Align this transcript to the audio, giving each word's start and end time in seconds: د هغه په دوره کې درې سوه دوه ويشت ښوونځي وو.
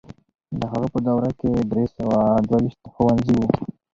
د 0.59 0.61
هغه 0.71 0.87
په 0.93 0.99
دوره 1.07 1.29
کې 1.39 1.51
درې 1.71 1.85
سوه 1.95 2.17
دوه 2.47 2.57
ويشت 2.61 2.81
ښوونځي 2.93 3.33
وو. 3.37 3.47